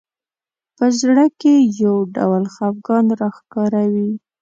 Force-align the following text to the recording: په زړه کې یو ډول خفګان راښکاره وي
په 0.77 0.85
زړه 0.99 1.25
کې 1.39 1.53
یو 1.83 1.95
ډول 2.15 2.43
خفګان 2.53 3.05
راښکاره 3.19 3.83
وي 3.93 4.11